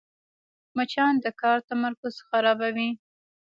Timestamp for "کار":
1.41-1.57